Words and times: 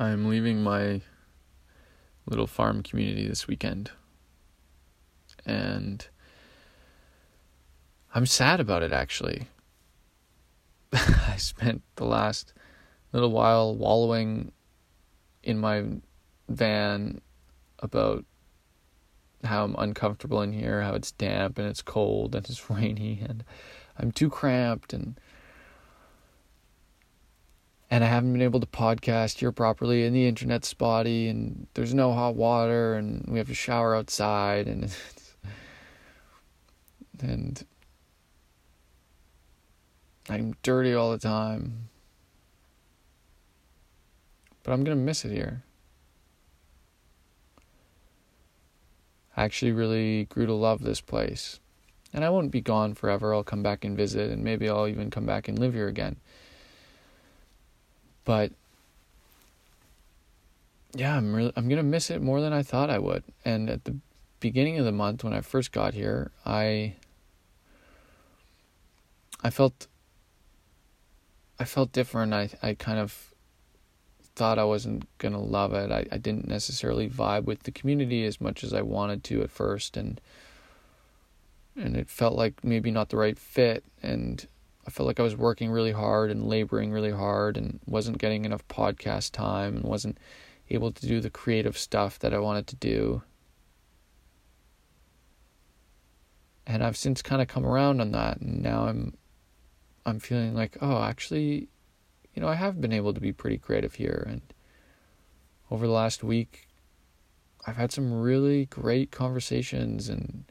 I'm 0.00 0.30
leaving 0.30 0.62
my 0.62 1.02
little 2.24 2.46
farm 2.46 2.82
community 2.82 3.28
this 3.28 3.46
weekend. 3.46 3.90
And 5.44 6.06
I'm 8.14 8.24
sad 8.24 8.60
about 8.60 8.82
it 8.82 8.94
actually. 8.94 9.48
I 10.94 11.36
spent 11.36 11.82
the 11.96 12.06
last 12.06 12.54
little 13.12 13.30
while 13.30 13.76
wallowing 13.76 14.52
in 15.42 15.58
my 15.58 15.84
van 16.48 17.20
about 17.80 18.24
how 19.44 19.64
I'm 19.64 19.76
uncomfortable 19.76 20.40
in 20.40 20.54
here, 20.54 20.80
how 20.80 20.94
it's 20.94 21.12
damp 21.12 21.58
and 21.58 21.68
it's 21.68 21.82
cold 21.82 22.34
and 22.34 22.48
it's 22.48 22.70
rainy 22.70 23.20
and 23.22 23.44
I'm 23.98 24.12
too 24.12 24.30
cramped 24.30 24.94
and 24.94 25.20
and 27.90 28.04
I 28.04 28.06
haven't 28.06 28.32
been 28.32 28.42
able 28.42 28.60
to 28.60 28.66
podcast 28.66 29.38
here 29.38 29.52
properly 29.52 30.04
and 30.06 30.14
the 30.14 30.26
internet's 30.26 30.68
spotty 30.68 31.28
and 31.28 31.66
there's 31.74 31.92
no 31.92 32.12
hot 32.12 32.36
water 32.36 32.94
and 32.94 33.24
we 33.28 33.38
have 33.38 33.48
to 33.48 33.54
shower 33.54 33.96
outside 33.96 34.68
and 34.68 34.94
and 37.20 37.64
I'm 40.28 40.54
dirty 40.62 40.94
all 40.94 41.10
the 41.10 41.18
time. 41.18 41.88
But 44.62 44.72
I'm 44.72 44.84
to 44.84 44.94
miss 44.94 45.24
it 45.24 45.32
here. 45.32 45.64
I 49.36 49.44
actually 49.44 49.72
really 49.72 50.26
grew 50.26 50.46
to 50.46 50.52
love 50.52 50.82
this 50.82 51.00
place. 51.00 51.58
And 52.12 52.24
I 52.24 52.30
won't 52.30 52.50
be 52.50 52.60
gone 52.60 52.94
forever. 52.94 53.34
I'll 53.34 53.42
come 53.42 53.62
back 53.62 53.84
and 53.84 53.96
visit 53.96 54.30
and 54.30 54.44
maybe 54.44 54.68
I'll 54.68 54.86
even 54.86 55.10
come 55.10 55.26
back 55.26 55.48
and 55.48 55.58
live 55.58 55.74
here 55.74 55.88
again. 55.88 56.16
But 58.24 58.52
yeah, 60.94 61.16
I'm 61.16 61.34
really 61.34 61.52
I'm 61.56 61.68
gonna 61.68 61.82
miss 61.82 62.10
it 62.10 62.22
more 62.22 62.40
than 62.40 62.52
I 62.52 62.62
thought 62.62 62.90
I 62.90 62.98
would. 62.98 63.24
And 63.44 63.70
at 63.70 63.84
the 63.84 63.96
beginning 64.40 64.78
of 64.78 64.84
the 64.84 64.92
month 64.92 65.22
when 65.22 65.32
I 65.32 65.40
first 65.40 65.72
got 65.72 65.94
here, 65.94 66.30
I 66.44 66.94
I 69.42 69.50
felt 69.50 69.86
I 71.58 71.64
felt 71.64 71.92
different. 71.92 72.34
I 72.34 72.50
I 72.62 72.74
kind 72.74 72.98
of 72.98 73.34
thought 74.34 74.58
I 74.58 74.64
wasn't 74.64 75.06
gonna 75.18 75.40
love 75.40 75.74
it. 75.74 75.90
I, 75.90 76.06
I 76.10 76.18
didn't 76.18 76.48
necessarily 76.48 77.08
vibe 77.08 77.44
with 77.44 77.64
the 77.64 77.72
community 77.72 78.24
as 78.24 78.40
much 78.40 78.64
as 78.64 78.72
I 78.72 78.82
wanted 78.82 79.22
to 79.24 79.42
at 79.42 79.50
first 79.50 79.96
and 79.96 80.20
and 81.76 81.96
it 81.96 82.08
felt 82.08 82.34
like 82.34 82.64
maybe 82.64 82.90
not 82.90 83.10
the 83.10 83.16
right 83.16 83.38
fit 83.38 83.84
and 84.02 84.46
I 84.86 84.90
felt 84.90 85.06
like 85.06 85.20
I 85.20 85.24
was 85.24 85.36
working 85.36 85.70
really 85.70 85.92
hard 85.92 86.30
and 86.30 86.48
laboring 86.48 86.90
really 86.90 87.10
hard 87.10 87.56
and 87.56 87.80
wasn't 87.86 88.18
getting 88.18 88.44
enough 88.44 88.66
podcast 88.68 89.32
time 89.32 89.76
and 89.76 89.84
wasn't 89.84 90.18
able 90.70 90.90
to 90.92 91.06
do 91.06 91.20
the 91.20 91.30
creative 91.30 91.76
stuff 91.76 92.18
that 92.20 92.32
I 92.32 92.38
wanted 92.38 92.66
to 92.68 92.76
do. 92.76 93.22
And 96.66 96.82
I've 96.82 96.96
since 96.96 97.20
kind 97.20 97.42
of 97.42 97.48
come 97.48 97.66
around 97.66 98.00
on 98.00 98.12
that 98.12 98.40
and 98.40 98.62
now 98.62 98.86
I'm 98.86 99.16
I'm 100.06 100.18
feeling 100.18 100.54
like, 100.54 100.78
oh, 100.80 101.02
actually, 101.02 101.68
you 102.34 102.40
know, 102.40 102.48
I 102.48 102.54
have 102.54 102.80
been 102.80 102.92
able 102.92 103.12
to 103.12 103.20
be 103.20 103.32
pretty 103.32 103.58
creative 103.58 103.94
here 103.94 104.24
and 104.28 104.40
over 105.70 105.86
the 105.86 105.92
last 105.92 106.24
week 106.24 106.68
I've 107.66 107.76
had 107.76 107.92
some 107.92 108.20
really 108.20 108.66
great 108.66 109.10
conversations 109.10 110.08
and 110.08 110.44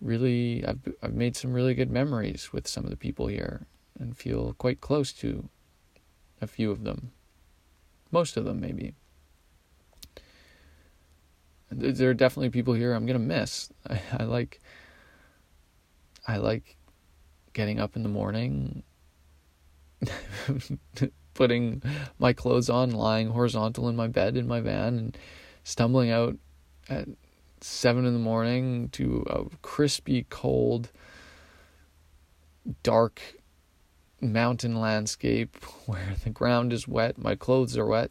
really 0.00 0.64
I've 0.64 0.80
I've 1.02 1.14
made 1.14 1.36
some 1.36 1.52
really 1.52 1.74
good 1.74 1.90
memories 1.90 2.52
with 2.52 2.68
some 2.68 2.84
of 2.84 2.90
the 2.90 2.96
people 2.96 3.26
here 3.26 3.66
and 3.98 4.16
feel 4.16 4.54
quite 4.54 4.80
close 4.80 5.12
to 5.14 5.48
a 6.40 6.46
few 6.46 6.70
of 6.70 6.84
them. 6.84 7.12
Most 8.10 8.36
of 8.36 8.44
them 8.44 8.60
maybe. 8.60 8.94
There 11.70 12.10
are 12.10 12.14
definitely 12.14 12.50
people 12.50 12.74
here 12.74 12.92
I'm 12.92 13.06
going 13.06 13.18
to 13.18 13.24
miss. 13.24 13.70
I, 13.88 14.00
I 14.18 14.24
like 14.24 14.60
I 16.26 16.36
like 16.36 16.76
getting 17.52 17.78
up 17.80 17.96
in 17.96 18.02
the 18.02 18.08
morning 18.08 18.82
putting 21.34 21.82
my 22.18 22.32
clothes 22.32 22.70
on, 22.70 22.90
lying 22.90 23.28
horizontal 23.30 23.88
in 23.88 23.96
my 23.96 24.06
bed 24.06 24.36
in 24.36 24.46
my 24.46 24.60
van 24.60 24.98
and 24.98 25.18
stumbling 25.64 26.10
out 26.10 26.36
at 26.88 27.08
seven 27.64 28.04
in 28.04 28.12
the 28.12 28.18
morning 28.18 28.90
to 28.90 29.24
a 29.30 29.44
crispy, 29.62 30.26
cold, 30.28 30.92
dark 32.82 33.22
mountain 34.20 34.78
landscape 34.78 35.56
where 35.86 36.14
the 36.22 36.30
ground 36.30 36.72
is 36.74 36.86
wet, 36.86 37.16
my 37.16 37.34
clothes 37.34 37.78
are 37.78 37.86
wet, 37.86 38.10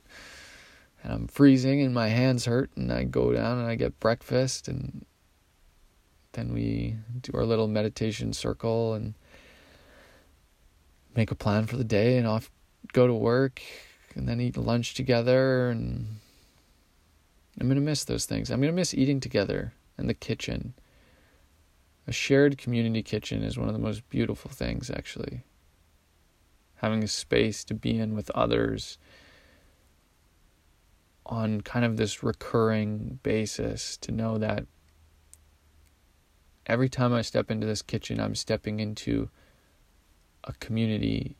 and 1.03 1.13
I'm 1.13 1.27
freezing 1.27 1.81
and 1.81 1.93
my 1.93 2.07
hands 2.07 2.45
hurt. 2.45 2.71
And 2.75 2.91
I 2.91 3.03
go 3.03 3.31
down 3.31 3.59
and 3.59 3.67
I 3.67 3.75
get 3.75 3.99
breakfast, 3.99 4.67
and 4.67 5.05
then 6.31 6.51
we 6.51 6.95
do 7.21 7.31
our 7.35 7.45
little 7.45 7.67
meditation 7.67 8.33
circle 8.33 8.95
and 8.95 9.13
make 11.15 11.29
a 11.29 11.35
plan 11.35 11.67
for 11.67 11.77
the 11.77 11.83
day 11.83 12.17
and 12.17 12.25
off 12.25 12.49
go 12.91 13.05
to 13.05 13.13
work 13.13 13.61
and 14.15 14.27
then 14.27 14.41
eat 14.41 14.57
lunch 14.57 14.95
together 14.95 15.69
and 15.69 16.07
I'm 17.59 17.67
going 17.67 17.75
to 17.75 17.81
miss 17.81 18.03
those 18.03 18.25
things. 18.25 18.49
I'm 18.49 18.59
going 18.59 18.71
to 18.71 18.75
miss 18.75 18.93
eating 18.93 19.19
together 19.19 19.73
in 19.97 20.07
the 20.07 20.13
kitchen. 20.13 20.73
A 22.07 22.11
shared 22.11 22.57
community 22.57 23.03
kitchen 23.03 23.43
is 23.43 23.57
one 23.57 23.67
of 23.67 23.73
the 23.73 23.79
most 23.79 24.07
beautiful 24.09 24.51
things, 24.51 24.89
actually. 24.89 25.43
Having 26.75 27.03
a 27.03 27.07
space 27.07 27.63
to 27.65 27.73
be 27.73 27.97
in 27.97 28.15
with 28.15 28.29
others 28.31 28.97
on 31.25 31.61
kind 31.61 31.85
of 31.85 31.95
this 31.95 32.21
recurring 32.21 33.19
basis, 33.23 33.95
to 33.97 34.11
know 34.11 34.37
that 34.37 34.65
every 36.65 36.89
time 36.89 37.13
I 37.13 37.21
step 37.21 37.49
into 37.49 37.65
this 37.65 37.81
kitchen, 37.81 38.19
I'm 38.19 38.35
stepping 38.35 38.79
into 38.79 39.29
a 40.43 40.53
community 40.53 41.37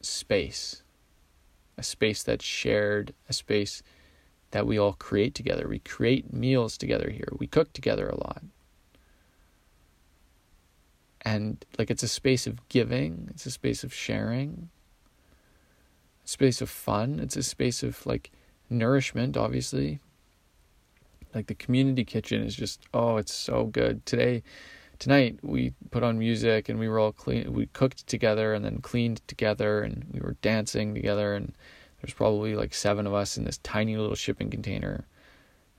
space, 0.00 0.82
a 1.78 1.82
space 1.82 2.22
that's 2.22 2.44
shared, 2.44 3.14
a 3.28 3.32
space 3.32 3.82
that 4.52 4.66
we 4.66 4.78
all 4.78 4.92
create 4.92 5.34
together. 5.34 5.66
We 5.66 5.80
create 5.80 6.32
meals 6.32 6.78
together 6.78 7.10
here. 7.10 7.28
We 7.38 7.46
cook 7.46 7.72
together 7.72 8.08
a 8.08 8.16
lot. 8.16 8.42
And 11.22 11.64
like 11.78 11.90
it's 11.90 12.02
a 12.02 12.08
space 12.08 12.46
of 12.46 12.68
giving, 12.68 13.28
it's 13.30 13.46
a 13.46 13.50
space 13.50 13.82
of 13.82 13.94
sharing, 13.94 14.68
a 16.24 16.28
space 16.28 16.60
of 16.60 16.68
fun, 16.68 17.18
it's 17.20 17.36
a 17.36 17.42
space 17.42 17.82
of 17.82 18.04
like 18.06 18.30
nourishment, 18.68 19.36
obviously. 19.36 20.00
Like 21.34 21.46
the 21.46 21.54
community 21.54 22.04
kitchen 22.04 22.42
is 22.42 22.54
just 22.54 22.82
oh, 22.92 23.16
it's 23.16 23.34
so 23.34 23.64
good. 23.64 24.04
Today 24.04 24.42
tonight 24.98 25.38
we 25.42 25.72
put 25.90 26.04
on 26.04 26.18
music 26.18 26.68
and 26.68 26.78
we 26.78 26.88
were 26.88 26.98
all 26.98 27.10
clean 27.10 27.52
we 27.52 27.66
cooked 27.66 28.06
together 28.06 28.54
and 28.54 28.64
then 28.64 28.78
cleaned 28.78 29.20
together 29.26 29.82
and 29.82 30.06
we 30.12 30.20
were 30.20 30.36
dancing 30.42 30.94
together 30.94 31.34
and 31.34 31.52
there's 32.02 32.14
probably 32.14 32.56
like 32.56 32.74
seven 32.74 33.06
of 33.06 33.14
us 33.14 33.38
in 33.38 33.44
this 33.44 33.58
tiny 33.58 33.96
little 33.96 34.16
shipping 34.16 34.50
container 34.50 35.06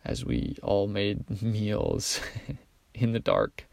as 0.05 0.25
we 0.25 0.57
all 0.63 0.87
made 0.87 1.41
meals 1.41 2.19
in 2.93 3.11
the 3.11 3.19
dark 3.19 3.65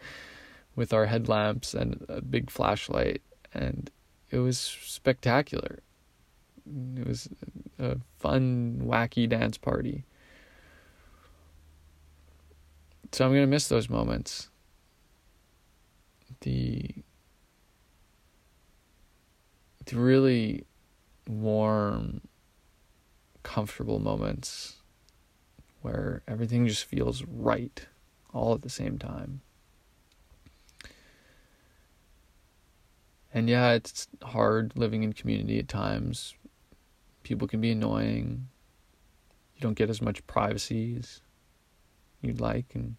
with 0.75 0.93
our 0.93 1.07
headlamps 1.07 1.75
and 1.75 2.05
a 2.09 2.21
big 2.21 2.51
flashlight. 2.51 3.23
And 3.55 3.91
it 4.31 4.39
was 4.39 4.59
spectacular. 4.59 5.81
It 6.97 7.07
was 7.07 7.29
a 7.79 7.99
fun, 8.19 8.83
wacky 8.85 9.29
dance 9.29 9.57
party. 9.57 10.05
So 13.13 13.25
I'm 13.25 13.33
going 13.33 13.43
to 13.43 13.47
miss 13.47 13.69
those 13.69 13.89
moments. 13.89 14.51
The 16.41 16.91
the 19.87 19.97
really 19.97 20.65
warm 21.29 22.21
comfortable 23.43 23.99
moments 23.99 24.77
where 25.83 26.23
everything 26.29 26.67
just 26.67 26.85
feels 26.85 27.25
right 27.25 27.87
all 28.33 28.55
at 28.55 28.63
the 28.63 28.69
same 28.69 28.99
time. 28.99 29.41
And 33.33 33.49
yeah, 33.49 33.73
it's 33.73 34.09
hard 34.23 34.73
living 34.77 35.03
in 35.03 35.13
community 35.13 35.59
at 35.59 35.69
times. 35.69 36.35
People 37.23 37.47
can 37.47 37.61
be 37.61 37.71
annoying. 37.71 38.49
You 39.55 39.61
don't 39.61 39.75
get 39.75 39.91
as 39.91 40.03
much 40.03 40.27
privacy 40.27 40.97
as 40.99 41.21
you'd 42.23 42.41
like 42.41 42.67
and 42.75 42.97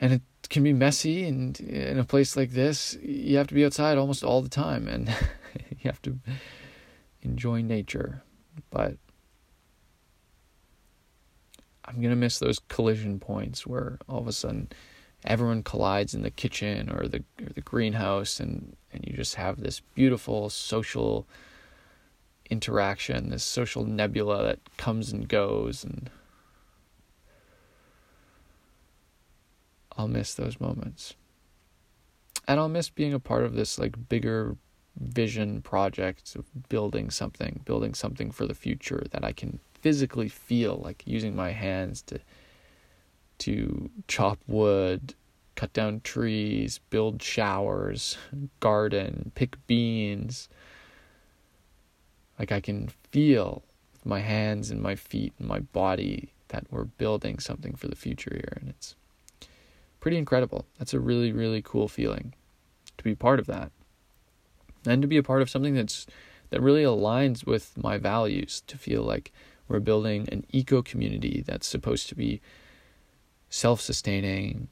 and 0.00 0.12
it 0.12 0.22
can 0.50 0.62
be 0.62 0.72
messy 0.72 1.26
and 1.26 1.58
in 1.60 1.98
a 1.98 2.04
place 2.04 2.36
like 2.36 2.50
this 2.50 2.96
you 3.02 3.36
have 3.36 3.46
to 3.46 3.54
be 3.54 3.64
outside 3.64 3.96
almost 3.96 4.22
all 4.22 4.42
the 4.42 4.48
time 4.48 4.86
and 4.86 5.08
you 5.70 5.84
have 5.84 6.02
to 6.02 6.18
enjoy 7.24 7.62
nature, 7.62 8.22
but 8.70 8.96
I'm 11.84 11.96
going 11.96 12.10
to 12.10 12.16
miss 12.16 12.38
those 12.38 12.60
collision 12.68 13.18
points 13.18 13.66
where 13.66 13.98
all 14.08 14.20
of 14.20 14.28
a 14.28 14.32
sudden 14.32 14.68
everyone 15.24 15.62
collides 15.62 16.14
in 16.14 16.22
the 16.22 16.30
kitchen 16.30 16.90
or 16.90 17.08
the 17.08 17.24
or 17.40 17.48
the 17.54 17.60
greenhouse 17.60 18.40
and 18.40 18.76
and 18.92 19.04
you 19.06 19.14
just 19.14 19.36
have 19.36 19.60
this 19.60 19.80
beautiful 19.94 20.50
social 20.50 21.26
interaction 22.50 23.30
this 23.30 23.42
social 23.42 23.86
nebula 23.86 24.44
that 24.44 24.58
comes 24.76 25.12
and 25.12 25.28
goes 25.28 25.82
and 25.82 26.10
I'll 29.96 30.08
miss 30.08 30.34
those 30.34 30.60
moments. 30.60 31.14
And 32.46 32.60
I'll 32.60 32.68
miss 32.68 32.90
being 32.90 33.14
a 33.14 33.20
part 33.20 33.44
of 33.44 33.54
this 33.54 33.78
like 33.78 34.08
bigger 34.08 34.56
vision 35.00 35.60
project 35.60 36.36
of 36.36 36.44
building 36.68 37.10
something 37.10 37.60
building 37.64 37.94
something 37.94 38.30
for 38.30 38.46
the 38.46 38.54
future 38.54 39.04
that 39.10 39.24
I 39.24 39.32
can 39.32 39.58
physically 39.80 40.28
feel 40.28 40.80
like 40.82 41.02
using 41.06 41.34
my 41.34 41.50
hands 41.50 42.00
to 42.02 42.20
to 43.38 43.90
chop 44.08 44.38
wood, 44.46 45.14
cut 45.56 45.72
down 45.72 46.00
trees, 46.02 46.80
build 46.90 47.22
showers, 47.22 48.16
garden, 48.60 49.32
pick 49.34 49.56
beans. 49.66 50.48
Like 52.38 52.52
I 52.52 52.60
can 52.60 52.88
feel 53.10 53.62
with 53.92 54.06
my 54.06 54.20
hands 54.20 54.70
and 54.70 54.80
my 54.80 54.96
feet 54.96 55.32
and 55.38 55.48
my 55.48 55.60
body 55.60 56.32
that 56.48 56.64
we're 56.70 56.84
building 56.84 57.38
something 57.38 57.74
for 57.74 57.88
the 57.88 57.96
future 57.96 58.32
here. 58.32 58.58
And 58.60 58.70
it's 58.70 58.94
pretty 60.00 60.16
incredible. 60.16 60.66
That's 60.78 60.94
a 60.94 61.00
really, 61.00 61.32
really 61.32 61.62
cool 61.62 61.88
feeling 61.88 62.34
to 62.96 63.04
be 63.04 63.14
part 63.14 63.38
of 63.38 63.46
that. 63.46 63.72
And 64.86 65.02
to 65.02 65.08
be 65.08 65.16
a 65.16 65.22
part 65.22 65.42
of 65.42 65.50
something 65.50 65.74
that's 65.74 66.06
that 66.50 66.60
really 66.60 66.82
aligns 66.82 67.46
with 67.46 67.76
my 67.76 67.98
values, 67.98 68.62
to 68.66 68.78
feel 68.78 69.02
like 69.02 69.32
we're 69.66 69.80
building 69.80 70.28
an 70.30 70.44
eco 70.50 70.82
community 70.82 71.42
that's 71.44 71.66
supposed 71.66 72.08
to 72.08 72.14
be 72.14 72.40
self 73.48 73.80
sustaining, 73.80 74.68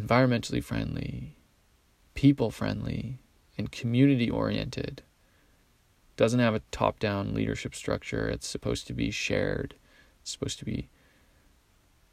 environmentally 0.00 0.62
friendly, 0.62 1.36
people 2.14 2.50
friendly, 2.50 3.18
and 3.58 3.72
community 3.72 4.30
oriented. 4.30 5.02
Doesn't 6.16 6.40
have 6.40 6.54
a 6.54 6.62
top 6.70 6.98
down 6.98 7.34
leadership 7.34 7.74
structure. 7.74 8.28
It's 8.28 8.46
supposed 8.46 8.86
to 8.86 8.92
be 8.92 9.10
shared, 9.10 9.74
it's 10.20 10.30
supposed 10.30 10.58
to 10.60 10.64
be 10.64 10.90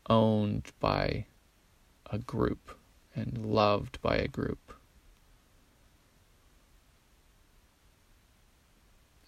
owned 0.10 0.72
by 0.80 1.25
a 2.10 2.18
group 2.18 2.78
and 3.16 3.45
loved 3.45 4.01
by 4.01 4.16
a 4.16 4.28
group. 4.28 4.74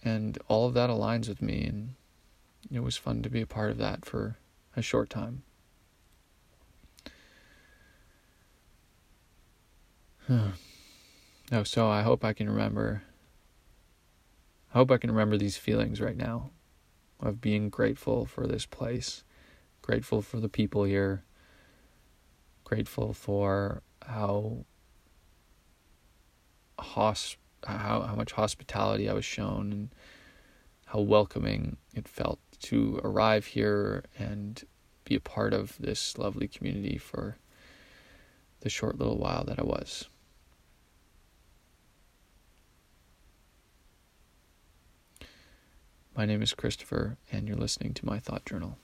And 0.02 0.38
all 0.48 0.66
of 0.66 0.74
that 0.74 0.90
aligns 0.90 1.28
with 1.28 1.42
me, 1.42 1.64
and 1.64 1.94
it 2.70 2.80
was 2.80 2.96
fun 2.96 3.22
to 3.22 3.30
be 3.30 3.42
a 3.42 3.46
part 3.46 3.70
of 3.70 3.78
that 3.78 4.04
for 4.04 4.38
a 4.76 4.82
short 4.82 5.10
time. 5.10 5.42
oh, 10.30 10.52
so 11.64 11.88
I 11.88 12.02
hope 12.02 12.24
I 12.24 12.32
can 12.32 12.48
remember. 12.48 13.02
I 14.72 14.78
hope 14.78 14.90
I 14.90 14.98
can 14.98 15.10
remember 15.10 15.36
these 15.36 15.56
feelings 15.56 16.00
right 16.00 16.16
now 16.16 16.50
of 17.18 17.40
being 17.40 17.68
grateful 17.68 18.24
for 18.24 18.46
this 18.46 18.64
place, 18.64 19.24
grateful 19.82 20.22
for 20.22 20.38
the 20.38 20.48
people 20.48 20.84
here, 20.84 21.24
grateful 22.64 23.12
for 23.12 23.82
how 24.06 24.64
hosp- 26.78 27.36
how 27.64 28.02
how 28.02 28.14
much 28.14 28.32
hospitality 28.32 29.08
I 29.08 29.12
was 29.12 29.24
shown 29.24 29.72
and 29.72 29.94
how 30.86 31.00
welcoming 31.00 31.76
it 31.94 32.08
felt 32.08 32.40
to 32.62 33.00
arrive 33.04 33.46
here 33.46 34.04
and 34.18 34.62
be 35.04 35.14
a 35.14 35.20
part 35.20 35.54
of 35.54 35.76
this 35.78 36.18
lovely 36.18 36.48
community 36.48 36.98
for 36.98 37.38
the 38.60 38.68
short 38.68 38.98
little 38.98 39.18
while 39.18 39.44
that 39.44 39.58
I 39.58 39.62
was. 39.62 40.08
My 46.16 46.26
name 46.26 46.42
is 46.42 46.52
Christopher, 46.52 47.16
and 47.32 47.48
you're 47.48 47.56
listening 47.56 47.94
to 47.94 48.04
my 48.04 48.18
Thought 48.18 48.44
Journal. 48.44 48.76